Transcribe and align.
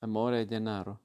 Amore 0.00 0.42
e 0.42 0.46
denaro. 0.46 1.00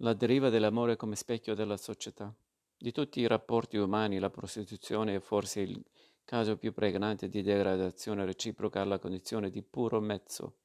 La 0.00 0.12
deriva 0.12 0.50
dell'amore 0.50 0.96
come 0.96 1.16
specchio 1.16 1.54
della 1.54 1.78
società. 1.78 2.30
Di 2.76 2.92
tutti 2.92 3.20
i 3.20 3.26
rapporti 3.26 3.78
umani 3.78 4.18
la 4.18 4.28
prostituzione 4.28 5.14
è 5.14 5.20
forse 5.20 5.60
il 5.60 5.82
caso 6.22 6.58
più 6.58 6.74
pregnante 6.74 7.30
di 7.30 7.40
degradazione 7.40 8.26
reciproca 8.26 8.82
alla 8.82 8.98
condizione 8.98 9.48
di 9.48 9.62
puro 9.62 10.00
mezzo. 10.00 10.58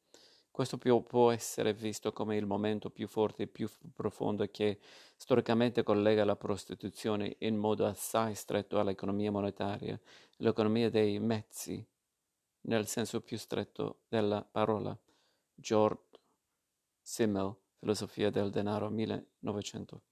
Questo 0.51 0.77
può 0.77 1.31
essere 1.31 1.73
visto 1.73 2.11
come 2.11 2.35
il 2.35 2.45
momento 2.45 2.89
più 2.89 3.07
forte 3.07 3.43
e 3.43 3.47
più 3.47 3.69
profondo 3.95 4.45
che 4.51 4.79
storicamente 5.15 5.81
collega 5.81 6.25
la 6.25 6.35
prostituzione 6.35 7.37
in 7.39 7.55
modo 7.55 7.85
assai 7.85 8.35
stretto 8.35 8.81
all'economia 8.81 9.31
monetaria, 9.31 9.97
l'economia 10.39 10.89
dei 10.89 11.19
mezzi, 11.19 11.81
nel 12.63 12.85
senso 12.85 13.21
più 13.21 13.37
stretto 13.37 14.01
della 14.09 14.43
parola. 14.43 14.95
George 15.55 16.09
Simmel 17.01 17.60
Filosofia 17.81 18.29
del 18.29 18.51
denaro 18.51 18.91
1900. 18.91 20.03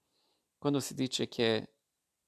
Quando 0.58 0.80
si 0.80 0.92
dice 0.94 1.28
che 1.28 1.74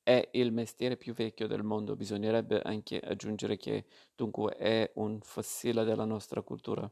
è 0.04 0.28
il 0.34 0.52
mestiere 0.52 0.96
più 0.96 1.14
vecchio 1.14 1.48
del 1.48 1.64
mondo, 1.64 1.96
bisognerebbe 1.96 2.62
anche 2.62 3.00
aggiungere 3.00 3.56
che 3.56 3.86
dunque 4.14 4.54
è 4.54 4.88
un 4.94 5.18
fossile 5.20 5.82
della 5.82 6.04
nostra 6.04 6.42
cultura. 6.42 6.88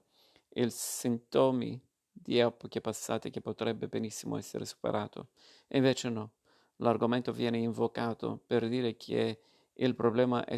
Il 0.48 0.72
sintomi 0.72 1.80
di 2.10 2.38
epoche 2.38 2.80
passate 2.80 3.30
che 3.30 3.40
potrebbe 3.40 3.86
benissimo 3.86 4.36
essere 4.36 4.64
superato. 4.64 5.28
E 5.68 5.76
invece 5.76 6.08
no. 6.08 6.32
L'argomento 6.78 7.32
viene 7.32 7.58
invocato 7.58 8.42
per 8.44 8.68
dire 8.68 8.96
che 8.96 9.42
il 9.74 9.94
problema 9.94 10.44
è 10.44 10.56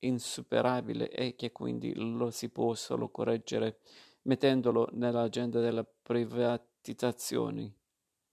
insuperabile 0.00 1.08
e 1.08 1.36
che 1.36 1.52
quindi 1.52 1.94
lo 1.94 2.32
si 2.32 2.48
può 2.48 2.74
solo 2.74 3.10
correggere 3.10 3.78
mettendolo 4.22 4.88
nell'agenda 4.92 5.60
della 5.60 5.84
privazione 5.84 6.67
privatizzazioni 6.78 7.74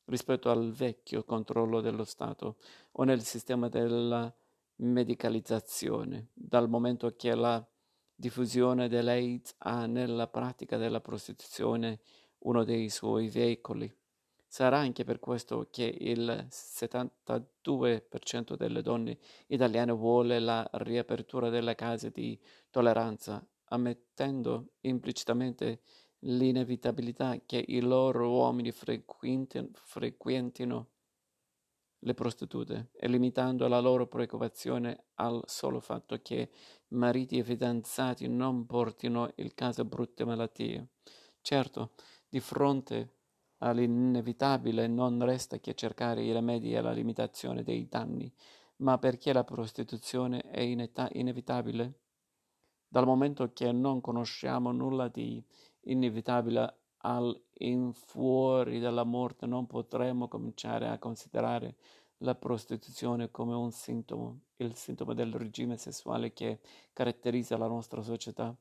rispetto 0.05 0.49
al 0.51 0.71
vecchio 0.71 1.23
controllo 1.23 1.81
dello 1.81 2.03
Stato 2.03 2.57
o 2.93 3.03
nel 3.03 3.23
sistema 3.23 3.69
della 3.69 4.31
medicalizzazione, 4.77 6.29
dal 6.33 6.67
momento 6.69 7.15
che 7.15 7.33
la 7.33 7.65
diffusione 8.13 8.87
dell'AIDS 8.87 9.55
ha 9.59 9.87
nella 9.87 10.27
pratica 10.27 10.77
della 10.77 11.01
prostituzione 11.01 12.01
uno 12.39 12.63
dei 12.63 12.89
suoi 12.89 13.29
veicoli. 13.29 13.91
Sarà 14.47 14.77
anche 14.77 15.03
per 15.03 15.19
questo 15.19 15.67
che 15.71 15.97
il 15.99 16.47
72% 16.49 18.55
delle 18.55 18.81
donne 18.81 19.17
italiane 19.47 19.91
vuole 19.91 20.39
la 20.39 20.65
riapertura 20.73 21.49
delle 21.49 21.75
case 21.75 22.11
di 22.11 22.39
tolleranza, 22.69 23.45
ammettendo 23.69 24.73
implicitamente 24.81 25.81
l'inevitabilità 26.27 27.39
che 27.45 27.63
i 27.67 27.81
loro 27.81 28.31
uomini 28.31 28.71
frequentino 28.71 30.87
le 31.99 32.13
prostitute 32.13 32.89
e 32.93 33.07
limitando 33.07 33.67
la 33.67 33.79
loro 33.79 34.07
preoccupazione 34.07 35.05
al 35.15 35.41
solo 35.45 35.79
fatto 35.79 36.19
che 36.21 36.51
mariti 36.89 37.39
e 37.39 37.43
fidanzati 37.43 38.27
non 38.27 38.65
portino 38.65 39.31
il 39.35 39.53
caso 39.55 39.85
brutte 39.85 40.25
malattie. 40.25 40.89
Certo, 41.41 41.93
di 42.27 42.39
fronte 42.39 43.13
all'inevitabile 43.59 44.87
non 44.87 45.23
resta 45.23 45.59
che 45.59 45.73
cercare 45.73 46.23
i 46.23 46.31
rimedi 46.31 46.75
alla 46.75 46.91
limitazione 46.91 47.63
dei 47.63 47.87
danni, 47.87 48.31
ma 48.77 48.97
perché 48.97 49.33
la 49.33 49.43
prostituzione 49.43 50.41
è 50.41 50.59
inevitabile? 50.59 51.99
Dal 52.87 53.05
momento 53.05 53.51
che 53.51 53.71
non 53.71 53.99
conosciamo 53.99 54.71
nulla 54.71 55.07
di 55.07 55.43
inevitabile 55.85 56.73
al 56.99 57.39
in 57.59 57.93
fuori 57.93 58.79
della 58.79 59.03
morte, 59.03 59.45
non 59.45 59.67
potremo 59.67 60.27
cominciare 60.27 60.87
a 60.87 60.97
considerare 60.97 61.75
la 62.19 62.35
prostituzione 62.35 63.31
come 63.31 63.53
un 63.53 63.71
sintomo, 63.71 64.39
il 64.57 64.75
sintomo 64.75 65.13
del 65.13 65.33
regime 65.33 65.77
sessuale 65.77 66.33
che 66.33 66.59
caratterizza 66.93 67.57
la 67.57 67.67
nostra 67.67 68.01
società. 68.01 68.55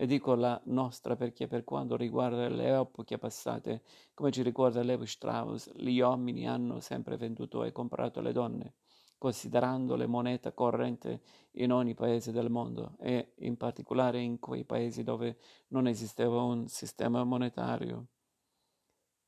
E 0.00 0.06
dico 0.06 0.34
la 0.34 0.60
nostra 0.66 1.16
perché 1.16 1.48
per 1.48 1.64
quanto 1.64 1.96
riguarda 1.96 2.48
le 2.48 2.78
epoche 2.78 3.18
passate, 3.18 3.82
come 4.14 4.30
ci 4.30 4.42
riguarda 4.42 4.82
Levi 4.82 5.06
Strauss, 5.06 5.72
gli 5.74 5.98
uomini 5.98 6.46
hanno 6.46 6.78
sempre 6.78 7.16
venduto 7.16 7.64
e 7.64 7.72
comprato 7.72 8.20
le 8.20 8.32
donne 8.32 8.74
considerando 9.18 9.96
le 9.96 10.06
monete 10.06 10.54
correnti 10.54 11.20
in 11.52 11.72
ogni 11.72 11.94
paese 11.94 12.32
del 12.32 12.48
mondo 12.48 12.96
e 13.00 13.34
in 13.38 13.56
particolare 13.56 14.20
in 14.20 14.38
quei 14.38 14.64
paesi 14.64 15.02
dove 15.02 15.36
non 15.68 15.86
esisteva 15.86 16.40
un 16.42 16.68
sistema 16.68 17.24
monetario. 17.24 18.06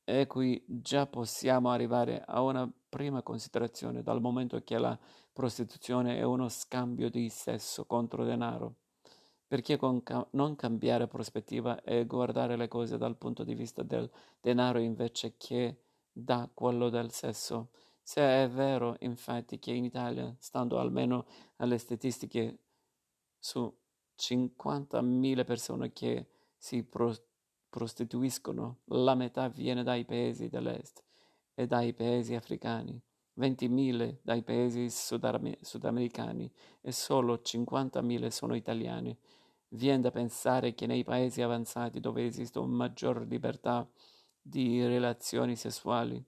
E 0.03 0.27
qui 0.27 0.63
già 0.65 1.05
possiamo 1.05 1.69
arrivare 1.69 2.23
a 2.25 2.41
una 2.41 2.69
prima 2.89 3.21
considerazione, 3.21 4.01
dal 4.01 4.19
momento 4.19 4.59
che 4.63 4.77
la 4.77 4.97
prostituzione 5.31 6.17
è 6.17 6.23
uno 6.23 6.49
scambio 6.49 7.09
di 7.09 7.29
sesso 7.29 7.85
contro 7.85 8.25
denaro. 8.25 8.75
Perché 9.47 9.77
ca- 10.03 10.27
non 10.31 10.55
cambiare 10.55 11.07
prospettiva 11.07 11.81
e 11.83 12.05
guardare 12.05 12.55
le 12.55 12.67
cose 12.67 12.97
dal 12.97 13.17
punto 13.17 13.43
di 13.43 13.53
vista 13.53 13.83
del 13.83 14.09
denaro 14.41 14.79
invece 14.79 15.35
che 15.37 15.83
da 16.11 16.49
quello 16.53 16.89
del 16.89 17.11
sesso? 17.11 17.69
Se 18.03 18.21
è 18.21 18.49
vero, 18.49 18.95
infatti, 18.99 19.59
che 19.59 19.71
in 19.71 19.85
Italia, 19.85 20.33
stando 20.39 20.79
almeno 20.79 21.25
alle 21.57 21.77
statistiche, 21.77 22.57
su 23.39 23.73
50.000 24.15 25.43
persone 25.43 25.91
che 25.93 26.27
si 26.57 26.83
pro- 26.83 27.15
prostituiscono, 27.69 28.81
la 28.85 29.15
metà 29.15 29.47
viene 29.49 29.83
dai 29.83 30.05
paesi 30.05 30.47
dell'est 30.49 31.03
e 31.55 31.65
dai 31.65 31.93
paesi 31.93 32.35
africani, 32.35 33.01
20.000 33.33 34.19
dai 34.21 34.43
paesi 34.43 34.89
sudam- 34.89 35.57
sudamericani 35.61 36.51
e 36.81 36.91
solo 36.91 37.41
50.000 37.41 38.29
sono 38.29 38.55
italiani. 38.55 39.17
Viene 39.69 40.01
da 40.01 40.11
pensare 40.11 40.73
che 40.75 40.85
nei 40.85 41.03
paesi 41.03 41.41
avanzati 41.41 41.99
dove 41.99 42.25
esiste 42.25 42.59
maggior 42.59 43.25
libertà 43.25 43.89
di 44.41 44.85
relazioni 44.85 45.55
sessuali, 45.55 46.23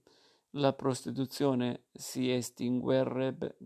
la 0.56 0.74
prostituzione 0.74 1.86
si 1.92 2.32
estinguerebbe 2.32 3.58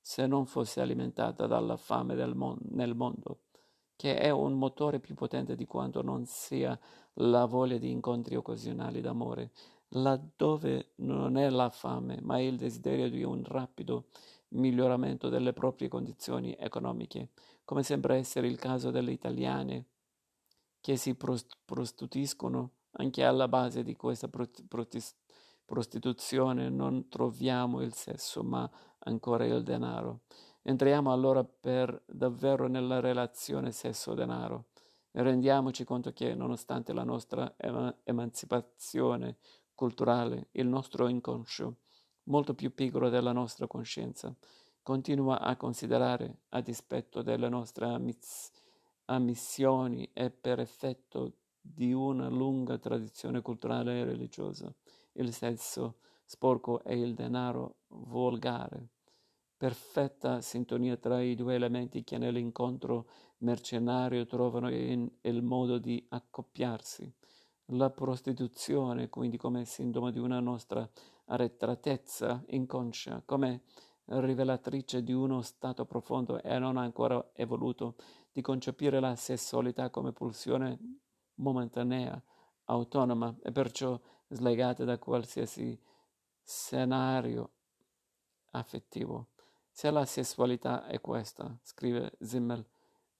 se 0.00 0.26
non 0.26 0.46
fosse 0.46 0.80
alimentata 0.80 1.46
dalla 1.46 1.76
fame 1.76 2.14
mon- 2.34 2.58
nel 2.70 2.94
mondo, 2.94 3.42
che 3.96 4.18
è 4.18 4.30
un 4.30 4.54
motore 4.54 5.00
più 5.00 5.14
potente 5.14 5.54
di 5.54 5.64
quanto 5.64 6.02
non 6.02 6.26
sia 6.26 6.78
la 7.14 7.46
voglia 7.46 7.78
di 7.78 7.90
incontri 7.90 8.36
occasionali 8.36 9.00
d'amore, 9.00 9.52
laddove 9.88 10.92
non 10.96 11.36
è 11.36 11.48
la 11.48 11.70
fame, 11.70 12.18
ma 12.20 12.38
il 12.40 12.56
desiderio 12.56 13.08
di 13.08 13.22
un 13.22 13.42
rapido 13.44 14.08
miglioramento 14.48 15.28
delle 15.28 15.52
proprie 15.52 15.88
condizioni 15.88 16.54
economiche, 16.58 17.30
come 17.64 17.82
sembra 17.82 18.16
essere 18.16 18.46
il 18.48 18.58
caso 18.58 18.90
delle 18.90 19.12
italiane 19.12 19.86
che 20.80 20.96
si 20.96 21.14
prostituiscono 21.16 22.70
anche 22.92 23.24
alla 23.24 23.48
base 23.48 23.82
di 23.82 23.94
questa 23.94 24.28
prostituzione 24.28 25.26
prostituzione 25.68 26.70
non 26.70 27.10
troviamo 27.10 27.82
il 27.82 27.92
sesso, 27.92 28.42
ma 28.42 28.68
ancora 29.00 29.44
il 29.44 29.62
denaro. 29.62 30.20
Entriamo 30.62 31.12
allora 31.12 31.44
per 31.44 32.02
davvero 32.06 32.68
nella 32.68 33.00
relazione 33.00 33.70
sesso-denaro 33.70 34.68
e 35.10 35.22
rendiamoci 35.22 35.84
conto 35.84 36.10
che 36.12 36.34
nonostante 36.34 36.94
la 36.94 37.04
nostra 37.04 37.54
emancipazione 38.02 39.36
culturale, 39.74 40.48
il 40.52 40.66
nostro 40.66 41.06
inconscio, 41.06 41.76
molto 42.24 42.54
più 42.54 42.72
piccolo 42.74 43.10
della 43.10 43.32
nostra 43.32 43.66
coscienza, 43.66 44.34
continua 44.82 45.38
a 45.40 45.54
considerare, 45.56 46.44
a 46.50 46.62
dispetto 46.62 47.20
delle 47.20 47.50
nostre 47.50 47.86
ammissioni 49.04 50.10
e 50.14 50.30
per 50.30 50.60
effetto 50.60 51.32
di 51.60 51.92
una 51.92 52.28
lunga 52.28 52.78
tradizione 52.78 53.42
culturale 53.42 54.00
e 54.00 54.04
religiosa, 54.04 54.74
il 55.18 55.32
sesso 55.32 55.98
sporco 56.24 56.82
e 56.82 56.98
il 56.98 57.14
denaro 57.14 57.76
volgare. 57.88 58.88
Perfetta 59.56 60.40
sintonia 60.40 60.96
tra 60.96 61.20
i 61.20 61.34
due 61.34 61.54
elementi 61.54 62.04
che 62.04 62.18
nell'incontro 62.18 63.08
mercenario 63.38 64.26
trovano 64.26 64.70
in, 64.70 65.10
il 65.22 65.42
modo 65.42 65.78
di 65.78 66.04
accoppiarsi. 66.10 67.12
La 67.72 67.90
prostituzione, 67.90 69.08
quindi 69.08 69.36
come 69.36 69.64
sintomo 69.64 70.10
di 70.10 70.18
una 70.18 70.40
nostra 70.40 70.88
arretratezza 71.26 72.42
inconscia, 72.48 73.22
come 73.24 73.62
rivelatrice 74.04 75.02
di 75.02 75.12
uno 75.12 75.42
stato 75.42 75.84
profondo 75.84 76.40
e 76.40 76.58
non 76.58 76.76
ancora 76.76 77.30
evoluto, 77.34 77.96
di 78.32 78.40
concepire 78.40 79.00
la 79.00 79.16
sessualità 79.16 79.90
come 79.90 80.12
pulsione 80.12 80.78
momentanea, 81.34 82.22
autonoma 82.64 83.36
e 83.42 83.50
perciò 83.50 84.00
slegate 84.28 84.84
da 84.84 84.98
qualsiasi 84.98 85.78
scenario 86.42 87.50
affettivo. 88.50 89.28
Se 89.70 89.90
la 89.90 90.04
sessualità 90.04 90.86
è 90.86 91.00
questa, 91.00 91.56
scrive 91.62 92.16
Zimmel, 92.20 92.64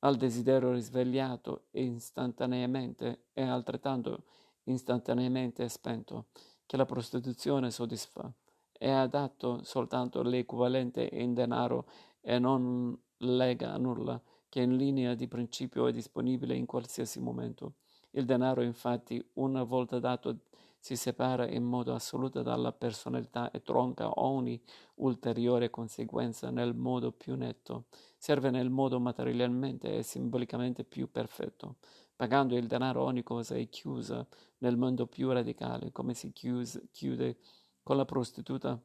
al 0.00 0.16
desiderio 0.16 0.72
risvegliato 0.72 1.66
istantaneamente 1.72 3.26
è 3.32 3.42
altrettanto 3.42 4.24
istantaneamente 4.64 5.68
spento, 5.68 6.26
che 6.66 6.76
la 6.76 6.84
prostituzione 6.84 7.70
soddisfa. 7.70 8.32
È 8.70 8.88
adatto 8.88 9.62
soltanto 9.64 10.22
l'equivalente 10.22 11.08
in 11.10 11.34
denaro 11.34 11.88
e 12.20 12.38
non 12.38 12.96
lega 13.18 13.72
a 13.72 13.78
nulla, 13.78 14.20
che 14.48 14.60
in 14.60 14.76
linea 14.76 15.14
di 15.14 15.26
principio 15.26 15.86
è 15.86 15.92
disponibile 15.92 16.54
in 16.54 16.66
qualsiasi 16.66 17.20
momento. 17.20 17.74
Il 18.10 18.24
denaro, 18.24 18.62
infatti, 18.62 19.24
una 19.34 19.62
volta 19.62 19.98
dato, 19.98 20.36
si 20.78 20.96
separa 20.96 21.48
in 21.48 21.64
modo 21.64 21.94
assoluto 21.94 22.42
dalla 22.42 22.72
personalità 22.72 23.50
e 23.50 23.62
tronca 23.62 24.20
ogni 24.20 24.60
ulteriore 24.96 25.70
conseguenza 25.70 26.50
nel 26.50 26.74
modo 26.74 27.12
più 27.12 27.34
netto. 27.34 27.86
Serve 28.16 28.50
nel 28.50 28.70
modo 28.70 29.00
materialmente 29.00 29.96
e 29.96 30.02
simbolicamente 30.02 30.84
più 30.84 31.10
perfetto. 31.10 31.76
Pagando 32.14 32.56
il 32.56 32.66
denaro 32.66 33.02
ogni 33.02 33.22
cosa 33.22 33.54
è 33.54 33.68
chiusa 33.68 34.26
nel 34.58 34.76
mondo 34.76 35.06
più 35.06 35.30
radicale, 35.30 35.92
come 35.92 36.14
si 36.14 36.32
chiuse, 36.32 36.88
chiude 36.90 37.38
con 37.82 37.96
la 37.96 38.04
prostituta 38.04 38.80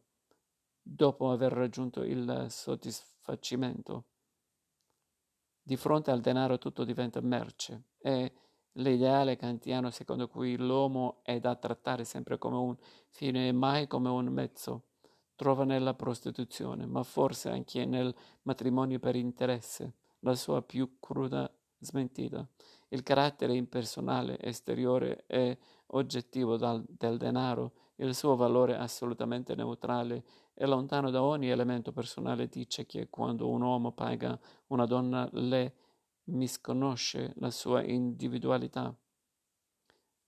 dopo 0.81 1.31
aver 1.31 1.51
raggiunto 1.51 2.03
il 2.03 2.47
soddisfacimento. 2.49 4.05
Di 5.61 5.77
fronte 5.77 6.11
al 6.11 6.19
denaro 6.19 6.57
tutto 6.57 6.83
diventa 6.83 7.21
merce 7.21 7.85
e 7.97 8.33
l'ideale 8.73 9.35
kantiano 9.35 9.89
secondo 9.89 10.27
cui 10.27 10.57
l'uomo 10.57 11.19
è 11.23 11.39
da 11.39 11.55
trattare 11.55 12.03
sempre 12.03 12.37
come 12.37 12.57
un 12.57 12.75
fine 13.09 13.47
e 13.47 13.51
mai 13.51 13.87
come 13.87 14.09
un 14.09 14.27
mezzo 14.27 14.83
trova 15.35 15.63
nella 15.63 15.93
prostituzione, 15.93 16.85
ma 16.85 17.03
forse 17.03 17.49
anche 17.49 17.85
nel 17.85 18.13
matrimonio 18.43 18.99
per 18.99 19.15
interesse, 19.15 19.93
la 20.19 20.35
sua 20.35 20.61
più 20.61 20.99
cruda 20.99 21.51
smentita. 21.79 22.47
Il 22.89 23.03
carattere 23.03 23.55
impersonale, 23.55 24.39
esteriore 24.39 25.25
e 25.27 25.57
oggettivo 25.87 26.57
dal, 26.57 26.83
del 26.87 27.17
denaro, 27.17 27.73
il 27.95 28.15
suo 28.15 28.35
valore 28.35 28.77
assolutamente 28.77 29.55
neutrale 29.55 30.23
e 30.53 30.65
lontano 30.65 31.09
da 31.09 31.23
ogni 31.23 31.49
elemento 31.49 31.91
personale, 31.91 32.47
dice 32.47 32.85
che 32.85 33.09
quando 33.09 33.49
un 33.49 33.61
uomo 33.61 33.91
paga 33.91 34.39
una 34.67 34.85
donna 34.85 35.27
le 35.33 35.73
misconosce 36.25 37.33
la 37.37 37.51
sua 37.51 37.83
individualità, 37.83 38.95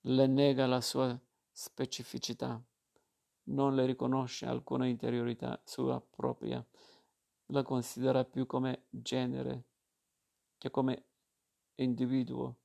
le 0.01 0.27
nega 0.27 0.65
la 0.65 0.81
sua 0.81 1.17
specificità, 1.51 2.61
non 3.43 3.75
le 3.75 3.85
riconosce 3.85 4.45
alcuna 4.45 4.85
interiorità 4.87 5.61
sua 5.63 6.01
propria, 6.01 6.65
la 7.47 7.63
considera 7.63 8.25
più 8.25 8.45
come 8.45 8.85
genere 8.89 9.63
che 10.57 10.71
come 10.71 11.05
individuo, 11.75 12.55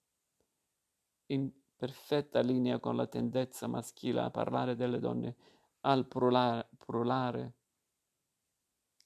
in 1.26 1.50
perfetta 1.76 2.41
linea 2.41 2.79
con 2.79 2.97
la 2.97 3.06
tendenza 3.06 3.67
maschile 3.67 4.21
a 4.21 4.31
parlare 4.31 4.76
delle 4.76 4.99
donne, 4.99 5.37
al 5.81 6.06
prolare, 6.06 7.53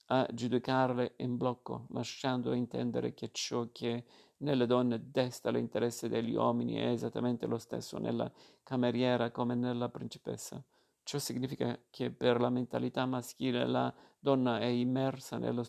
a 0.07 0.29
giudicarle 0.33 1.15
in 1.19 1.37
blocco, 1.37 1.87
lasciando 1.91 2.53
intendere 2.53 3.15
che 3.15 3.31
ciò 3.33 3.69
che 3.73 4.05
nelle 4.39 4.67
donne 4.67 5.11
desta 5.11 5.51
l'interesse 5.51 6.09
degli 6.09 6.35
uomini 6.35 6.75
è 6.75 6.89
esattamente 6.89 7.47
lo 7.47 7.59
stesso 7.59 7.99
nella 7.99 8.31
cameriera 8.63 9.31
come 9.31 9.55
nella 9.55 9.89
principessa. 9.89 10.63
Ciò 11.03 11.19
significa 11.19 11.79
che 11.91 12.11
per 12.11 12.41
la 12.41 12.51
mentalità 12.51 13.07
maschile 13.07 13.67
la 13.67 13.93
donna 14.19 14.59
è 14.59 14.67
immersa 14.67 15.39
nello, 15.39 15.65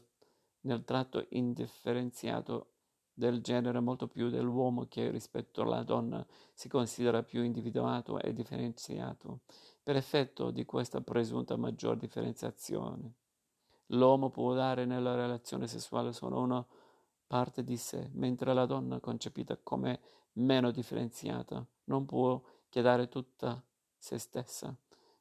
nel 0.62 0.84
tratto 0.84 1.26
indifferenziato 1.30 2.72
del 3.14 3.42
genere 3.42 3.80
molto 3.80 4.08
più 4.08 4.30
dell'uomo 4.30 4.88
che 4.88 5.10
rispetto 5.10 5.62
alla 5.62 5.84
donna 5.84 6.26
si 6.54 6.68
considera 6.68 7.24
più 7.24 7.44
individuato 7.44 8.20
e 8.20 8.34
differenziato, 8.34 9.42
per 9.82 9.96
effetto 9.96 10.52
di 10.52 10.66
questa 10.66 11.00
presunta 11.00 11.56
maggior 11.56 11.96
differenziazione. 11.96 13.14
L'uomo 13.88 14.30
può 14.30 14.54
dare 14.54 14.86
nella 14.86 15.16
relazione 15.16 15.68
sessuale 15.68 16.14
solo 16.14 16.40
una 16.40 16.66
parte 17.28 17.64
di 17.64 17.78
sé, 17.78 18.10
mentre 18.14 18.54
la 18.54 18.66
donna, 18.66 19.00
concepita 19.00 19.58
come 19.62 20.00
meno 20.34 20.72
differenziata, 20.72 21.66
non 21.86 22.06
può 22.06 22.42
che 22.70 22.82
dare 22.82 23.08
tutta 23.08 23.64
se 23.98 24.18
stessa. 24.18 24.76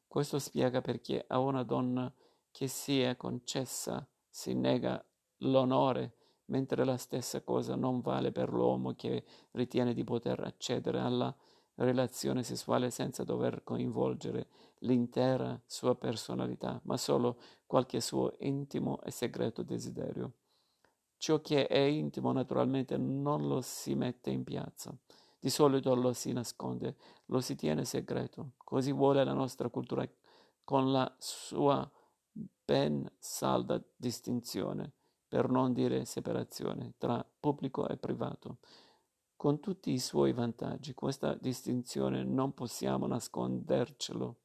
Questo 0.07 0.39
spiega 0.39 0.81
perché 0.81 1.25
a 1.27 1.39
una 1.39 1.63
donna 1.63 2.13
che 2.51 2.69
si 2.69 3.01
è 3.01 3.17
concessa 3.17 4.07
si 4.29 4.55
nega 4.55 5.05
l'onore 5.39 6.17
mentre 6.47 6.85
la 6.85 6.97
stessa 6.97 7.43
cosa 7.43 7.75
non 7.75 8.01
vale 8.01 8.31
per 8.31 8.53
l'uomo 8.53 8.95
che 8.95 9.25
ritiene 9.53 9.95
di 9.95 10.05
poter 10.05 10.41
accedere 10.41 11.01
alla 11.01 11.35
relazione 11.77 12.43
sessuale 12.43 12.91
senza 12.91 13.25
dover 13.25 13.63
coinvolgere 13.65 14.49
l'intera 14.81 15.61
sua 15.67 15.95
personalità, 15.97 16.81
ma 16.85 16.97
solo 16.97 17.39
qualche 17.67 18.01
suo 18.01 18.35
intimo 18.41 19.01
e 19.03 19.11
segreto 19.11 19.63
desiderio. 19.63 20.33
Ciò 21.17 21.41
che 21.41 21.67
è 21.67 21.79
intimo 21.79 22.33
naturalmente 22.33 22.97
non 22.97 23.47
lo 23.47 23.61
si 23.61 23.95
mette 23.95 24.31
in 24.31 24.45
piazza, 24.45 24.95
di 25.39 25.51
solito 25.51 25.95
lo 25.95 26.13
si 26.13 26.33
nasconde, 26.33 26.97
lo 27.27 27.41
si 27.41 27.55
tiene 27.55 27.85
segreto. 27.85 28.53
Così 28.59 28.93
vuole 28.93 29.25
la 29.25 29.33
nostra 29.33 29.69
cultura 29.69 30.07
con 30.63 30.93
la 30.93 31.15
sua 31.19 31.91
ben 32.31 33.11
salda 33.19 33.83
distinzione 33.97 34.93
per 35.29 35.51
non 35.51 35.73
dire 35.73 36.05
separazione, 36.05 36.95
tra 36.97 37.25
pubblico 37.41 37.89
e 37.89 37.97
privato. 37.97 38.59
Con 39.45 39.61
tutti 39.61 39.93
i 39.93 39.99
suoi 39.99 40.33
vantaggi, 40.33 40.95
questa 40.95 41.35
distinzione 41.35 42.25
non 42.25 42.55
possiamo 42.55 43.07
nascondercelo. 43.07 44.37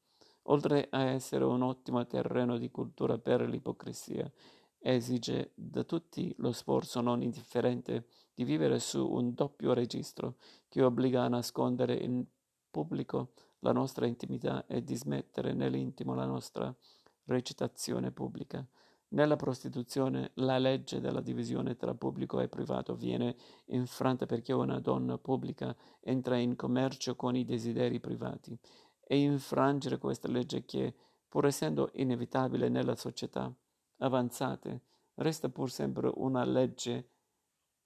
Oltre 0.42 0.88
a 0.90 1.04
essere 1.04 1.44
un 1.44 1.62
ottimo 1.62 2.06
terreno 2.06 2.58
di 2.58 2.70
cultura 2.70 3.16
per 3.16 3.48
l'ipocrisia, 3.48 4.30
esige 4.78 5.52
da 5.54 5.84
tutti 5.84 6.34
lo 6.36 6.52
sforzo 6.52 7.00
non 7.00 7.22
indifferente 7.22 8.08
di 8.34 8.44
vivere 8.44 8.78
su 8.78 9.10
un 9.10 9.32
doppio 9.32 9.72
registro 9.72 10.36
che 10.68 10.82
obbliga 10.82 11.22
a 11.22 11.28
nascondere 11.28 11.94
in 11.94 12.22
pubblico 12.70 13.32
la 13.60 13.72
nostra 13.72 14.04
intimità 14.04 14.66
e 14.66 14.84
dismettere 14.84 15.54
nell'intimo 15.54 16.12
la 16.12 16.26
nostra 16.26 16.76
recitazione 17.24 18.12
pubblica. 18.12 18.68
Nella 19.12 19.34
prostituzione 19.34 20.30
la 20.34 20.58
legge 20.58 21.00
della 21.00 21.20
divisione 21.20 21.76
tra 21.76 21.94
pubblico 21.94 22.38
e 22.38 22.48
privato 22.48 22.94
viene 22.94 23.36
infranta 23.66 24.24
perché 24.26 24.52
una 24.52 24.78
donna 24.78 25.18
pubblica 25.18 25.74
entra 26.00 26.36
in 26.36 26.54
commercio 26.54 27.16
con 27.16 27.34
i 27.34 27.44
desideri 27.44 27.98
privati 27.98 28.56
e 29.00 29.18
infrangere 29.18 29.98
questa 29.98 30.28
legge 30.28 30.64
che, 30.64 30.94
pur 31.28 31.46
essendo 31.46 31.90
inevitabile 31.94 32.68
nella 32.68 32.94
società 32.94 33.52
avanzate, 33.98 34.82
resta 35.14 35.48
pur 35.48 35.70
sempre 35.72 36.08
una 36.14 36.44
legge 36.44 37.08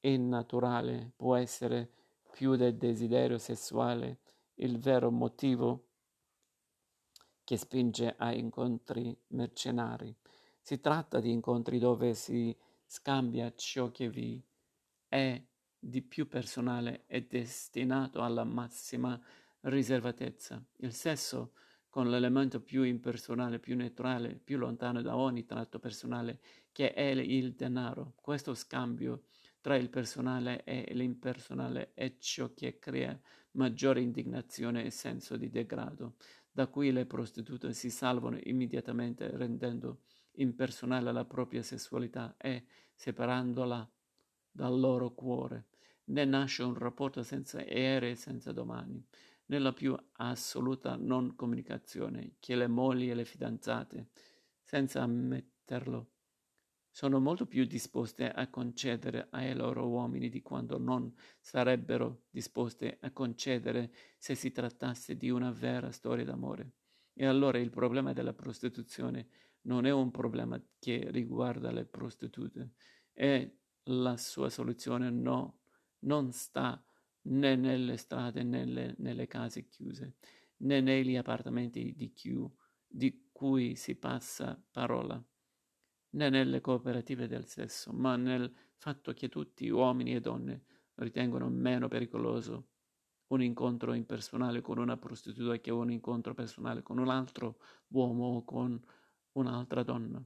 innaturale, 0.01 1.13
può 1.17 1.37
essere 1.37 1.91
più 2.31 2.55
del 2.57 2.77
desiderio 2.77 3.39
sessuale 3.39 4.19
il 4.57 4.79
vero 4.79 5.11
motivo 5.11 5.87
che 7.45 7.57
spinge 7.57 8.15
a 8.19 8.35
incontri 8.35 9.17
mercenari. 9.29 10.15
Si 10.67 10.81
tratta 10.81 11.21
di 11.21 11.31
incontri 11.31 11.79
dove 11.79 12.15
si 12.15 12.57
scambia 12.87 13.53
ciò 13.55 13.91
che 13.91 14.09
vi 14.09 14.43
è 15.07 15.39
di 15.79 16.01
più 16.01 16.27
personale 16.27 17.05
e 17.07 17.27
destinato 17.27 18.23
alla 18.23 18.45
massima 18.45 19.21
riservatezza. 19.61 20.65
Il 20.77 20.95
sesso, 20.95 21.53
con 21.91 22.09
l'elemento 22.09 22.63
più 22.63 22.83
impersonale, 22.83 23.59
più 23.59 23.77
neutrale, 23.77 24.37
più 24.37 24.57
lontano 24.57 25.03
da 25.03 25.19
ogni 25.19 25.45
tratto 25.45 25.79
personale, 25.79 26.41
che 26.73 26.95
è 26.95 27.11
il 27.11 27.53
denaro. 27.53 28.15
Questo 28.23 28.55
scambio 28.55 29.25
tra 29.61 29.77
il 29.77 29.91
personale 29.91 30.65
e 30.65 30.95
l'impersonale 30.95 31.93
è 31.93 32.17
ciò 32.17 32.55
che 32.55 32.79
crea 32.79 33.21
maggiore 33.51 34.01
indignazione 34.01 34.87
e 34.87 34.91
senso 34.91 35.37
di 35.37 35.51
degrado, 35.51 36.15
da 36.51 36.69
cui 36.69 36.91
le 36.91 37.05
prostitute 37.05 37.75
si 37.75 37.91
salvano 37.91 38.39
immediatamente 38.45 39.29
rendendo 39.37 40.05
impersonale 40.37 41.13
la 41.13 41.25
propria 41.25 41.63
sessualità 41.63 42.37
e, 42.39 42.67
separandola 42.95 43.91
dal 44.51 44.79
loro 44.79 45.13
cuore, 45.15 45.67
ne 46.07 46.25
nasce 46.25 46.63
un 46.63 46.75
rapporto 46.75 47.23
senza 47.23 47.63
ieri 47.63 48.11
e 48.11 48.15
senza 48.15 48.53
domani, 48.53 49.05
nella 49.47 49.73
più 49.73 49.97
assoluta 50.13 50.97
non 50.97 51.35
comunicazione 51.35 52.37
che 52.39 52.55
le 52.55 52.67
mogli 52.67 53.11
e 53.11 53.15
le 53.15 53.25
fidanzate, 53.25 54.09
senza 54.63 55.03
ammetterlo, 55.03 56.11
sono 56.95 57.19
molto 57.19 57.47
più 57.47 57.65
disposte 57.65 58.31
a 58.31 58.49
concedere 58.49 59.27
ai 59.31 59.53
loro 59.53 59.89
uomini 59.89 60.29
di 60.29 60.43
quanto 60.43 60.79
non 60.79 61.13
sarebbero 61.41 62.27
disposte 62.31 62.99
a 63.01 63.11
concedere 63.11 63.93
se 64.17 64.37
si 64.37 64.53
trattasse 64.53 65.17
di 65.17 65.29
una 65.29 65.51
vera 65.51 65.91
storia 65.91 66.25
d'amore. 66.25 66.75
E 67.13 67.27
allora 67.27 67.59
il 67.59 67.71
problema 67.71 68.13
della 68.13 68.33
prostituzione 68.33 69.27
non 69.65 69.87
è 69.87 69.91
un 69.91 70.11
problema 70.11 70.61
che 70.79 71.09
riguarda 71.11 71.71
le 71.71 71.85
prostitute 71.85 72.73
e 73.13 73.59
la 73.85 74.17
sua 74.17 74.49
soluzione 74.49 75.11
no, 75.11 75.61
non 76.01 76.33
sta 76.33 76.83
né 77.23 77.57
nelle 77.57 77.97
strade 77.97 78.43
né 78.43 78.65
nelle, 78.65 78.95
nelle 78.99 79.27
case 79.27 79.67
chiuse. 79.67 80.17
né 80.59 80.81
negli 80.81 81.17
appartamenti 81.17 81.95
di, 81.95 82.13
chi, 82.13 82.35
di 82.87 83.29
cui 83.33 83.75
si 83.77 83.97
passa 83.97 84.63
parola, 84.71 85.23
né 86.11 86.31
nelle 86.31 86.61
cooperative 86.61 87.27
del 87.27 87.47
sesso, 87.47 87.93
ma 87.93 88.17
nel 88.17 88.53
fatto 88.77 89.13
che 89.13 89.29
tutti, 89.29 89.69
uomini 89.69 90.15
e 90.15 90.21
donne, 90.21 90.65
ritengono 90.97 91.49
meno 91.49 91.89
pericoloso 91.89 92.69
un 93.29 93.43
incontro 93.43 93.95
impersonale 93.95 94.61
con 94.61 94.79
una 94.79 94.97
prostituta 94.97 95.59
che 95.59 95.71
un 95.71 95.91
incontro 95.91 96.35
personale 96.35 96.83
con 96.83 96.99
un 96.99 97.09
altro 97.09 97.59
uomo 97.89 98.37
o 98.37 98.45
con 98.45 98.81
un'altra 99.35 99.83
donna. 99.83 100.23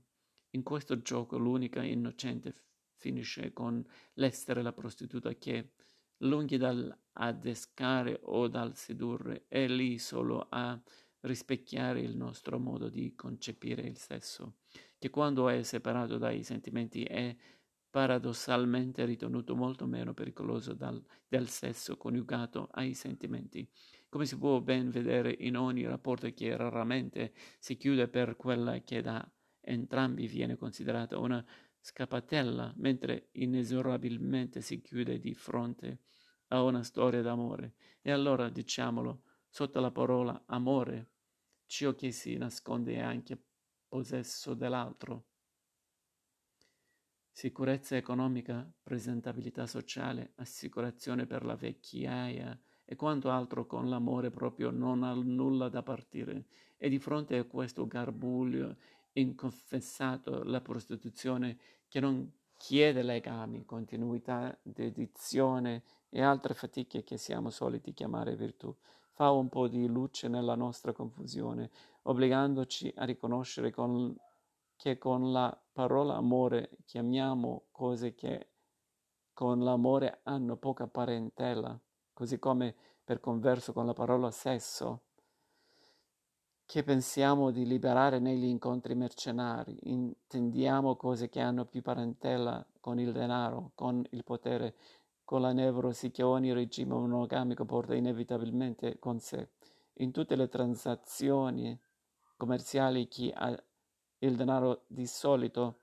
In 0.53 0.62
questo 0.62 1.03
gioco 1.03 1.37
l'unica 1.37 1.83
innocente 1.83 2.55
finisce 2.95 3.53
con 3.53 3.85
l'essere 4.15 4.62
la 4.62 4.73
prostituta 4.73 5.35
che, 5.35 5.73
lungi 6.19 6.57
dal 6.57 6.97
adescare 7.12 8.21
o 8.25 8.49
dal 8.49 8.77
sedurre, 8.77 9.45
è 9.49 9.67
lì 9.67 9.99
solo 9.99 10.47
a 10.49 10.81
rispecchiare 11.21 12.00
il 12.00 12.17
nostro 12.17 12.59
modo 12.59 12.88
di 12.88 13.15
concepire 13.15 13.83
il 13.83 13.97
sesso, 13.97 14.59
che 14.99 15.11
quando 15.11 15.49
è 15.49 15.62
separato 15.62 16.17
dai 16.17 16.43
sentimenti 16.43 17.03
è 17.03 17.37
paradossalmente 17.99 19.05
ritenuto 19.05 19.57
molto 19.57 19.85
meno 19.85 20.14
pericoloso 20.14 20.73
dal, 20.73 21.05
del 21.26 21.49
sesso 21.49 21.97
coniugato 21.97 22.69
ai 22.71 22.95
sentimenti, 22.95 23.69
come 24.09 24.25
si 24.25 24.38
può 24.38 24.61
ben 24.61 24.88
vedere 24.88 25.35
in 25.40 25.57
ogni 25.57 25.85
rapporto 25.85 26.33
che 26.33 26.57
raramente 26.57 27.35
si 27.59 27.76
chiude 27.76 28.07
per 28.07 28.37
quella 28.37 28.78
che 28.83 29.02
da 29.02 29.28
entrambi 29.61 30.28
viene 30.28 30.57
considerata 30.57 31.19
una 31.19 31.45
scappatella, 31.81 32.73
mentre 32.76 33.31
inesorabilmente 33.33 34.61
si 34.61 34.81
chiude 34.81 35.19
di 35.19 35.35
fronte 35.35 36.02
a 36.50 36.62
una 36.62 36.85
storia 36.85 37.21
d'amore. 37.21 37.75
E 38.00 38.12
allora, 38.12 38.49
diciamolo, 38.49 39.23
sotto 39.49 39.81
la 39.81 39.90
parola 39.90 40.40
amore, 40.47 41.11
ciò 41.67 41.97
che 41.97 42.12
si 42.12 42.37
nasconde 42.37 42.95
è 42.95 43.00
anche 43.00 43.43
possesso 43.88 44.55
dell'altro. 44.55 45.28
Sicurezza 47.38 47.95
economica, 47.95 48.68
presentabilità 48.83 49.64
sociale, 49.68 50.33
assicurazione 50.38 51.25
per 51.25 51.45
la 51.45 51.54
vecchiaia 51.54 52.59
e 52.85 52.97
quanto 52.97 53.30
altro 53.30 53.64
con 53.64 53.88
l'amore 53.88 54.33
proprio 54.33 54.73
non 54.73 55.04
ha 55.04 55.14
nulla 55.14 55.68
da 55.68 55.85
partire. 55.85 56.47
E 56.76 56.88
di 56.88 56.99
fronte 56.99 57.38
a 57.38 57.45
questo 57.45 57.87
garbuglio 57.87 58.75
inconfessato, 59.12 60.42
la 60.42 60.61
prostituzione 60.61 61.59
che 61.87 62.00
non 62.00 62.28
chiede 62.57 63.04
legami, 63.04 63.64
continuità, 63.64 64.59
dedizione 64.61 65.85
e 66.09 66.21
altre 66.21 66.54
fatiche 66.54 67.04
che 67.04 67.18
siamo 67.18 67.50
soliti 67.50 67.95
chiamare 67.95 68.35
virtù, 68.35 68.75
fa 69.12 69.30
un 69.30 69.49
po' 69.49 69.68
di 69.68 69.87
luce 69.87 70.26
nella 70.26 70.57
nostra 70.57 70.92
confusione, 70.92 71.71
obbligandoci 72.02 72.92
a 72.97 73.04
riconoscere 73.04 73.71
con, 73.71 74.12
che 74.75 74.99
con 74.99 75.30
la 75.30 75.57
parola 75.79 76.17
amore 76.17 76.71
chiamiamo 76.87 77.67
cose 77.71 78.13
che 78.17 78.49
con 79.33 79.61
l'amore 79.61 80.23
hanno 80.25 80.57
poca 80.57 80.89
parentela, 80.89 81.79
così 82.13 82.41
come 82.41 82.75
per 83.05 83.21
converso 83.21 83.73
con 83.73 83.87
la 83.87 83.93
parola 83.93 84.33
sesso 84.33 85.03
che 86.65 86.83
pensiamo 86.83 87.53
di 87.53 87.65
liberare 87.65 88.19
negli 88.19 88.47
incontri 88.47 88.97
mercenari, 88.97 89.79
intendiamo 89.83 90.97
cose 90.97 91.29
che 91.29 91.39
hanno 91.39 91.65
più 91.65 91.81
parentela 91.81 92.67
con 92.81 92.99
il 92.99 93.13
denaro, 93.13 93.71
con 93.77 94.05
il 94.11 94.25
potere, 94.25 94.75
con 95.23 95.43
la 95.43 95.53
nevrosi 95.53 96.11
che 96.11 96.25
ogni 96.25 96.53
regime 96.53 96.95
monogamico 96.95 97.65
porta 97.65 97.95
inevitabilmente 97.95 98.99
con 98.99 99.21
sé. 99.21 99.51
In 100.01 100.11
tutte 100.11 100.35
le 100.35 100.49
transazioni 100.49 101.81
commerciali 102.37 103.07
chi 103.07 103.31
ha 103.33 103.57
il 104.19 104.37
denaro 104.37 104.85
di 104.87 105.07
solito 105.07 105.81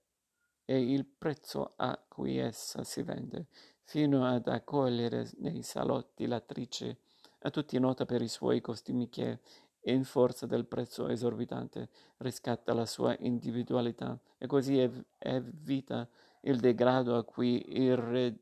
è 0.65 0.75
il 0.75 1.07
prezzo 1.07 1.75
a 1.77 1.97
cui 2.09 2.39
essa 2.39 2.83
si 2.83 3.03
vende, 3.03 3.47
fino 3.83 4.27
ad 4.27 4.49
accogliere 4.49 5.31
nei 5.39 5.63
salotti 5.63 6.27
l'attrice, 6.27 6.99
a 7.43 7.51
tutti 7.51 7.79
nota 7.79 8.05
per 8.05 8.21
i 8.21 8.29
suoi 8.29 8.61
costumi 8.61 9.09
che, 9.09 9.39
in 9.93 10.05
forza 10.05 10.47
del 10.47 10.67
prezzo 10.67 11.09
esorbitante, 11.09 11.89
riscatta 12.19 12.73
la 12.73 12.87
sua 12.87 13.17
individualità 13.21 14.19
e 14.39 14.47
così 14.47 14.79
evita 15.19 16.09
il 16.43 16.59
degrado 16.59 17.17
a 17.17 17.25
cui 17.25 17.65
irre- 17.81 18.39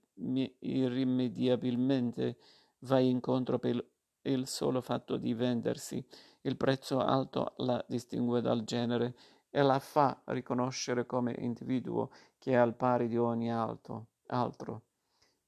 irrimediabilmente 0.59 2.37
va 2.81 2.99
incontro 2.99 3.59
per 3.59 3.85
il 4.23 4.47
solo 4.47 4.81
fatto 4.81 5.17
di 5.17 5.35
vendersi. 5.35 6.03
Il 6.43 6.57
prezzo 6.57 6.99
alto 7.01 7.55
la 7.59 7.85
distingue 7.89 8.41
dal 8.41 8.65
genere 8.65 9.15
e 9.51 9.63
la 9.63 9.79
fa 9.79 10.23
riconoscere 10.27 11.07
come 11.07 11.35
individuo 11.39 12.11
che 12.39 12.53
è 12.53 12.57
al 12.57 12.75
pari 12.75 13.09
di 13.09 13.17
ogni 13.17 13.53
alto, 13.53 14.09
altro. 14.27 14.83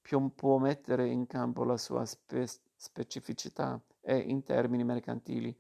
Più 0.01 0.33
può 0.35 0.59
mettere 0.59 1.09
in 1.09 1.27
campo 1.27 1.65
la 1.65 1.77
sua 1.77 2.05
spe- 2.05 2.47
specificità 2.77 3.81
e 4.01 4.17
in 4.19 4.45
termini 4.45 4.85
mercantili 4.85 5.57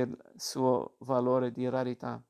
il 0.00 0.32
suo 0.36 0.96
valore 1.00 1.50
di 1.50 1.68
rarità. 1.68 2.22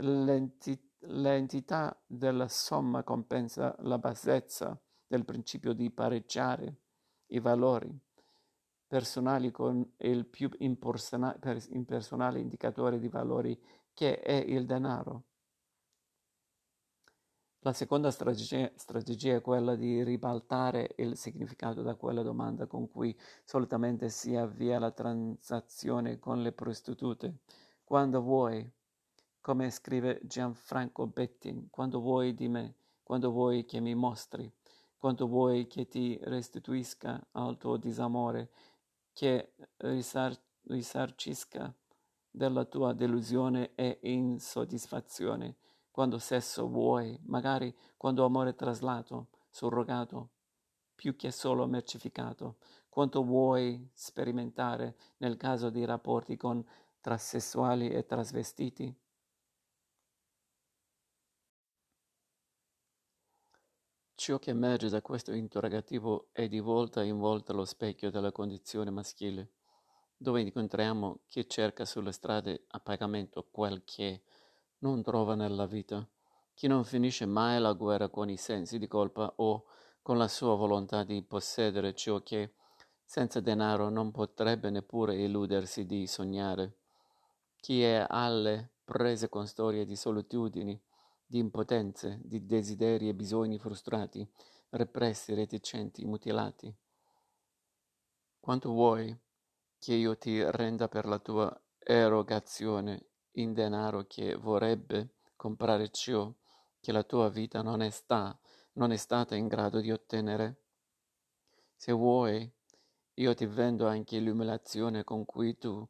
L'enti- 0.00 0.80
l'entità 1.00 1.96
della 2.06 2.48
somma 2.48 3.02
compensa 3.02 3.74
la 3.80 3.98
bassezza 3.98 4.80
del 5.06 5.24
principio 5.24 5.72
di 5.72 5.90
pareggiare 5.90 6.80
i 7.28 7.40
valori 7.40 7.98
personali 8.88 9.50
con 9.50 9.86
il 9.98 10.26
più 10.26 10.48
impersonale 10.58 12.40
indicatore 12.40 12.98
di 12.98 13.08
valori 13.08 13.60
che 13.92 14.20
è 14.20 14.32
il 14.32 14.64
denaro. 14.64 15.24
La 17.62 17.72
seconda 17.72 18.12
strategia, 18.12 18.70
strategia, 18.76 19.34
è 19.34 19.40
quella 19.40 19.74
di 19.74 20.04
ribaltare 20.04 20.94
il 20.98 21.16
significato 21.16 21.82
da 21.82 21.96
quella 21.96 22.22
domanda 22.22 22.66
con 22.66 22.88
cui 22.88 23.18
solitamente 23.44 24.10
si 24.10 24.36
avvia 24.36 24.78
la 24.78 24.92
transazione 24.92 26.20
con 26.20 26.40
le 26.40 26.52
prostitute. 26.52 27.38
Quando 27.82 28.22
vuoi, 28.22 28.64
come 29.40 29.70
scrive 29.70 30.20
Gianfranco 30.22 31.08
Bettin, 31.08 31.68
quando 31.68 31.98
vuoi 31.98 32.32
di 32.32 32.46
me, 32.46 32.76
quando 33.02 33.32
vuoi 33.32 33.64
che 33.64 33.80
mi 33.80 33.96
mostri, 33.96 34.48
quanto 34.96 35.26
vuoi 35.26 35.66
che 35.66 35.88
ti 35.88 36.16
restituisca 36.22 37.26
al 37.32 37.58
tuo 37.58 37.76
disamore, 37.76 38.50
che 39.12 39.54
risar- 39.78 40.40
risarcisca 40.68 41.74
della 42.30 42.64
tua 42.66 42.92
delusione 42.92 43.74
e 43.74 43.98
insoddisfazione, 44.02 45.56
quando 45.90 46.18
sesso 46.18 46.68
vuoi, 46.68 47.18
magari 47.26 47.74
quando 47.96 48.24
amore 48.24 48.54
traslato, 48.54 49.28
surrogato, 49.50 50.30
più 50.94 51.16
che 51.16 51.30
solo 51.30 51.66
mercificato, 51.66 52.56
quanto 52.88 53.22
vuoi 53.22 53.88
sperimentare 53.94 54.96
nel 55.18 55.36
caso 55.36 55.70
di 55.70 55.84
rapporti 55.84 56.36
con 56.36 56.64
trasessuali 57.00 57.88
e 57.90 58.04
trasvestiti? 58.06 58.96
Ciò 64.14 64.38
che 64.38 64.50
emerge 64.50 64.90
da 64.90 65.00
questo 65.00 65.32
interrogativo 65.32 66.28
è 66.32 66.46
di 66.46 66.60
volta 66.60 67.02
in 67.02 67.16
volta 67.16 67.54
lo 67.54 67.64
specchio 67.64 68.10
della 68.10 68.32
condizione 68.32 68.90
maschile, 68.90 69.52
dove 70.16 70.42
incontriamo 70.42 71.20
chi 71.28 71.48
cerca 71.48 71.86
sulle 71.86 72.12
strade 72.12 72.64
a 72.68 72.80
pagamento 72.80 73.48
quel 73.50 73.84
che 73.84 74.22
non 74.80 75.02
trova 75.02 75.34
nella 75.34 75.66
vita, 75.66 76.06
chi 76.54 76.66
non 76.66 76.84
finisce 76.84 77.26
mai 77.26 77.60
la 77.60 77.72
guerra 77.72 78.08
con 78.08 78.28
i 78.28 78.36
sensi 78.36 78.78
di 78.78 78.86
colpa 78.86 79.32
o 79.36 79.64
con 80.02 80.18
la 80.18 80.28
sua 80.28 80.54
volontà 80.54 81.04
di 81.04 81.22
possedere 81.22 81.94
ciò 81.94 82.22
che 82.22 82.54
senza 83.04 83.40
denaro 83.40 83.88
non 83.88 84.10
potrebbe 84.10 84.70
neppure 84.70 85.16
illudersi 85.16 85.86
di 85.86 86.06
sognare, 86.06 86.76
chi 87.60 87.82
è 87.82 88.04
alle 88.08 88.70
prese 88.84 89.28
con 89.28 89.46
storie 89.46 89.84
di 89.84 89.96
solitudini, 89.96 90.80
di 91.26 91.38
impotenze, 91.38 92.20
di 92.22 92.46
desideri 92.46 93.08
e 93.08 93.14
bisogni 93.14 93.58
frustrati, 93.58 94.26
repressi, 94.70 95.34
reticenti, 95.34 96.04
mutilati. 96.04 96.74
Quanto 98.40 98.70
vuoi 98.70 99.14
che 99.78 99.94
io 99.94 100.16
ti 100.16 100.42
renda 100.50 100.88
per 100.88 101.06
la 101.06 101.18
tua 101.18 101.54
erogazione 101.78 103.06
in 103.40 103.52
denaro 103.52 104.04
che 104.06 104.34
vorrebbe 104.34 105.14
comprare 105.36 105.90
ciò 105.90 106.32
che 106.80 106.92
la 106.92 107.02
tua 107.02 107.28
vita 107.28 107.62
non 107.62 107.80
è, 107.82 107.90
sta, 107.90 108.38
non 108.74 108.92
è 108.92 108.96
stata 108.96 109.34
in 109.34 109.46
grado 109.46 109.80
di 109.80 109.90
ottenere? 109.90 110.62
Se 111.74 111.92
vuoi, 111.92 112.50
io 113.14 113.34
ti 113.34 113.46
vendo 113.46 113.86
anche 113.86 114.18
l'umiliazione 114.18 115.04
con 115.04 115.24
cui 115.24 115.56
tu, 115.56 115.86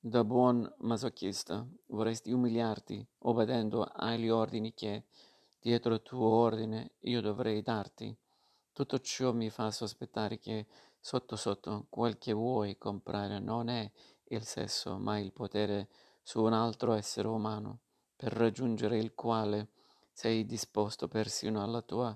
da 0.00 0.24
buon 0.24 0.70
masochista, 0.78 1.66
vorresti 1.86 2.32
umiliarti, 2.32 3.06
obbedendo 3.20 3.82
agli 3.84 4.28
ordini 4.28 4.72
che, 4.72 5.04
dietro 5.60 6.02
tuo 6.02 6.28
ordine, 6.28 6.92
io 7.00 7.20
dovrei 7.20 7.62
darti. 7.62 8.16
Tutto 8.72 8.98
ciò 9.00 9.32
mi 9.32 9.50
fa 9.50 9.70
sospettare 9.70 10.38
che, 10.38 10.66
sotto 11.00 11.36
sotto, 11.36 11.86
quel 11.90 12.16
che 12.16 12.32
vuoi 12.32 12.78
comprare 12.78 13.38
non 13.38 13.68
è 13.68 13.90
il 14.30 14.44
sesso, 14.44 14.98
ma 14.98 15.18
il 15.18 15.32
potere 15.32 15.88
su 16.28 16.42
un 16.42 16.52
altro 16.52 16.92
essere 16.92 17.26
umano, 17.26 17.78
per 18.14 18.34
raggiungere 18.34 18.98
il 18.98 19.14
quale 19.14 19.70
sei 20.12 20.44
disposto 20.44 21.08
persino 21.08 21.62
alla 21.62 21.80
tua 21.80 22.14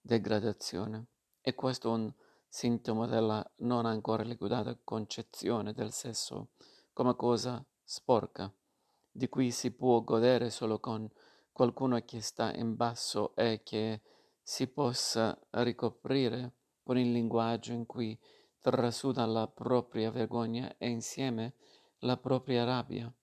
degradazione. 0.00 1.08
E 1.42 1.54
questo 1.54 1.90
è 1.90 1.92
un 1.92 2.10
sintomo 2.48 3.04
della 3.04 3.46
non 3.56 3.84
ancora 3.84 4.22
liquidata 4.22 4.74
concezione 4.82 5.74
del 5.74 5.92
sesso 5.92 6.52
come 6.94 7.14
cosa 7.16 7.62
sporca, 7.84 8.50
di 9.10 9.28
cui 9.28 9.50
si 9.50 9.72
può 9.72 10.00
godere 10.00 10.48
solo 10.48 10.80
con 10.80 11.06
qualcuno 11.52 12.02
che 12.02 12.22
sta 12.22 12.54
in 12.54 12.76
basso 12.76 13.36
e 13.36 13.60
che 13.62 14.00
si 14.42 14.68
possa 14.68 15.38
ricoprire 15.50 16.54
con 16.82 16.96
il 16.96 17.12
linguaggio 17.12 17.72
in 17.72 17.84
cui 17.84 18.18
trasuda 18.58 19.26
la 19.26 19.46
propria 19.48 20.10
vergogna 20.10 20.78
e 20.78 20.88
insieme 20.88 21.56
la 21.98 22.16
propria 22.16 22.64
rabbia. 22.64 23.14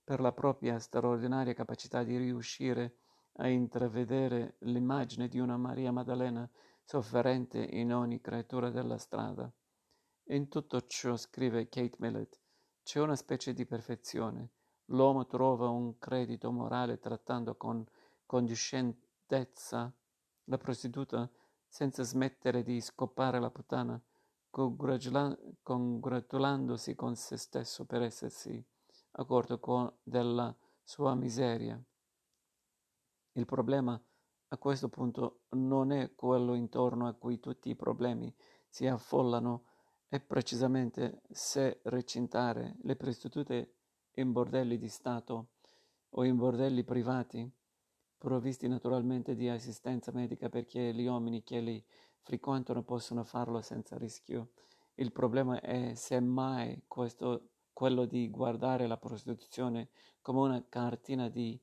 per 0.04 0.20
la 0.20 0.32
propria 0.32 0.78
straordinaria 0.78 1.54
capacità 1.54 2.02
di 2.02 2.16
riuscire 2.16 2.96
a 3.36 3.48
intravedere 3.48 4.56
l'immagine 4.60 5.28
di 5.28 5.38
una 5.38 5.56
Maria 5.56 5.92
Maddalena 5.92 6.48
sofferente 6.84 7.58
in 7.58 7.92
ogni 7.92 8.20
creatura 8.20 8.70
della 8.70 8.98
strada. 8.98 9.52
In 10.26 10.48
tutto 10.48 10.86
ciò, 10.86 11.16
scrive 11.16 11.68
Kate 11.68 11.96
Millett, 11.98 12.38
c'è 12.82 13.00
una 13.00 13.16
specie 13.16 13.52
di 13.52 13.64
perfezione. 13.64 14.50
L'uomo 14.86 15.26
trova 15.26 15.68
un 15.68 15.98
credito 15.98 16.50
morale 16.50 16.98
trattando 16.98 17.54
con 17.56 17.86
condiscendezza 18.26 19.92
la 20.44 20.58
prostituta 20.58 21.30
senza 21.66 22.02
smettere 22.02 22.62
di 22.62 22.80
scopare 22.80 23.40
la 23.40 23.50
puttana, 23.50 23.98
congratulandosi 24.50 26.94
con 26.94 27.16
se 27.16 27.38
stesso 27.38 27.86
per 27.86 28.02
essersi 28.02 28.62
accorto 29.12 29.58
con 29.58 29.90
della 30.02 30.54
sua 30.82 31.14
miseria. 31.14 31.82
Il 33.32 33.46
problema 33.46 33.98
a 34.48 34.58
questo 34.58 34.90
punto 34.90 35.44
non 35.50 35.90
è 35.90 36.14
quello 36.14 36.54
intorno 36.54 37.06
a 37.06 37.14
cui 37.14 37.40
tutti 37.40 37.70
i 37.70 37.74
problemi 37.74 38.34
si 38.68 38.86
affollano, 38.86 39.64
è 40.06 40.20
precisamente 40.20 41.22
se 41.30 41.80
recintare 41.84 42.76
le 42.82 42.96
prostitute 42.96 43.76
in 44.16 44.32
bordelli 44.32 44.76
di 44.76 44.88
Stato 44.88 45.52
o 46.10 46.24
in 46.24 46.36
bordelli 46.36 46.84
privati, 46.84 47.50
provvisti 48.18 48.68
naturalmente 48.68 49.34
di 49.34 49.48
assistenza 49.48 50.12
medica 50.12 50.50
perché 50.50 50.92
gli 50.92 51.06
uomini 51.06 51.42
che 51.42 51.60
li 51.60 51.82
frequentano 52.20 52.82
possono 52.82 53.24
farlo 53.24 53.62
senza 53.62 53.96
rischio. 53.96 54.50
Il 54.96 55.12
problema 55.12 55.58
è 55.62 55.94
se 55.94 56.20
mai 56.20 56.84
questo 56.86 57.48
quello 57.72 58.04
di 58.04 58.28
guardare 58.28 58.86
la 58.86 58.98
prostituzione 58.98 59.88
come 60.20 60.40
una 60.40 60.64
cartina 60.68 61.30
di 61.30 61.58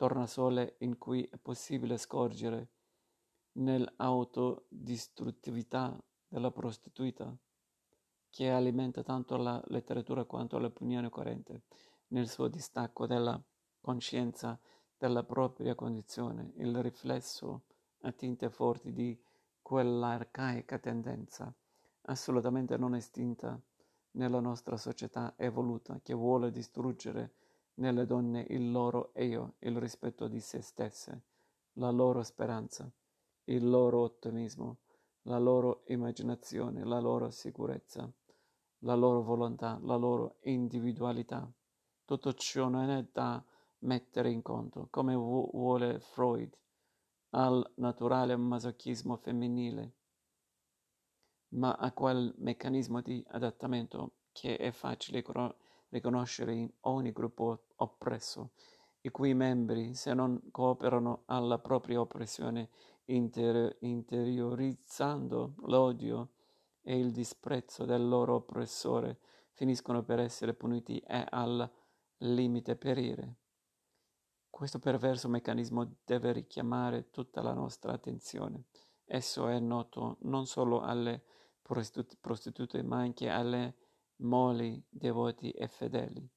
tornasole 0.00 0.76
in 0.78 0.96
cui 0.96 1.22
è 1.24 1.36
possibile 1.36 1.98
scorgere 1.98 2.68
nell'autodistruttività 3.58 6.02
della 6.26 6.50
prostituita, 6.50 7.36
che 8.30 8.50
alimenta 8.50 9.02
tanto 9.02 9.36
la 9.36 9.62
letteratura 9.66 10.24
quanto 10.24 10.58
l'opinione 10.58 11.10
corrente, 11.10 11.64
nel 12.12 12.30
suo 12.30 12.48
distacco 12.48 13.06
dalla 13.06 13.38
coscienza 13.78 14.58
della 14.96 15.22
propria 15.22 15.74
condizione, 15.74 16.52
il 16.54 16.80
riflesso 16.80 17.64
a 18.00 18.12
tinte 18.12 18.48
forti 18.48 18.94
di 18.94 19.22
quell'arcaica 19.60 20.78
tendenza, 20.78 21.54
assolutamente 22.04 22.78
non 22.78 22.94
estinta, 22.94 23.60
nella 24.12 24.40
nostra 24.40 24.78
società 24.78 25.34
evoluta 25.36 26.00
che 26.02 26.14
vuole 26.14 26.50
distruggere 26.50 27.34
nelle 27.74 28.06
donne 28.06 28.44
il 28.48 28.70
loro 28.70 29.12
io, 29.16 29.54
il 29.60 29.76
rispetto 29.78 30.28
di 30.28 30.40
se 30.40 30.60
stesse, 30.60 31.22
la 31.74 31.90
loro 31.90 32.22
speranza, 32.22 32.90
il 33.44 33.68
loro 33.68 34.02
ottimismo, 34.02 34.78
la 35.22 35.38
loro 35.38 35.82
immaginazione, 35.86 36.84
la 36.84 37.00
loro 37.00 37.30
sicurezza, 37.30 38.10
la 38.80 38.94
loro 38.94 39.22
volontà, 39.22 39.78
la 39.82 39.96
loro 39.96 40.38
individualità. 40.42 41.50
Tutto 42.04 42.32
ciò 42.34 42.68
non 42.68 42.90
è 42.90 43.06
da 43.10 43.42
mettere 43.80 44.30
in 44.30 44.42
conto, 44.42 44.88
come 44.90 45.14
vuole 45.14 46.00
Freud, 46.00 46.56
al 47.30 47.72
naturale 47.76 48.36
masochismo 48.36 49.16
femminile 49.16 49.94
ma 51.50 51.72
a 51.72 51.92
quel 51.92 52.32
meccanismo 52.38 53.00
di 53.00 53.24
adattamento 53.28 54.12
che 54.32 54.56
è 54.56 54.70
facile 54.70 55.22
riconoscere 55.90 56.74
ogni 56.80 57.12
gruppo 57.12 57.66
oppresso, 57.76 58.50
i 59.02 59.10
cui 59.10 59.34
membri, 59.34 59.94
se 59.94 60.14
non 60.14 60.50
cooperano 60.50 61.22
alla 61.26 61.58
propria 61.58 62.00
oppressione 62.00 62.70
inter- 63.06 63.76
interiorizzando 63.80 65.54
l'odio 65.66 66.30
e 66.82 66.98
il 66.98 67.12
disprezzo 67.12 67.84
del 67.84 68.06
loro 68.06 68.34
oppressore, 68.36 69.20
finiscono 69.52 70.02
per 70.02 70.18
essere 70.18 70.54
puniti 70.54 70.98
e 70.98 71.26
al 71.28 71.70
limite 72.18 72.76
perire. 72.76 73.36
Questo 74.48 74.78
perverso 74.78 75.28
meccanismo 75.28 75.96
deve 76.04 76.32
richiamare 76.32 77.10
tutta 77.10 77.40
la 77.40 77.52
nostra 77.52 77.92
attenzione 77.92 78.64
Esso 79.12 79.48
è 79.48 79.58
noto 79.58 80.18
non 80.20 80.46
solo 80.46 80.82
alle 80.82 81.24
prostitute 81.62 82.80
ma 82.84 82.98
anche 82.98 83.28
alle 83.28 83.74
moli 84.20 84.82
devoti 84.90 85.50
e 85.50 85.68
fedeli. 85.68 86.28